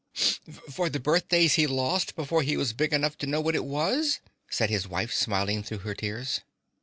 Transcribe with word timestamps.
"For 0.71 0.89
the 0.89 0.99
birthdays 0.99 1.53
he 1.53 1.67
lost 1.67 2.15
before 2.15 2.41
he 2.41 2.57
was 2.57 2.73
big 2.73 2.91
enough 2.91 3.19
to 3.19 3.27
know 3.27 3.39
what 3.39 3.53
it 3.53 3.63
was?" 3.65 4.19
said 4.49 4.71
his 4.71 4.87
wife 4.87 5.13
smiling 5.13 5.61
through 5.61 5.85
her 5.85 5.93
tears. 5.93 6.41